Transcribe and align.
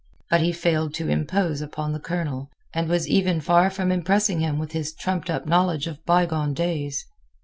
But 0.31 0.41
he 0.41 0.51
failed 0.51 0.95
to 0.95 1.09
impose 1.11 1.61
upon 1.61 1.93
the 1.93 1.99
Colonel, 1.99 2.49
and 2.73 2.89
was 2.89 3.07
even 3.07 3.39
far 3.39 3.69
from 3.69 3.91
impressing 3.91 4.39
him 4.39 4.57
with 4.57 4.71
this 4.71 4.95
trumped 4.95 5.29
up 5.29 5.45
knowledge 5.45 5.85
of 5.85 6.03
bygone 6.07 6.55
days. 6.55 7.05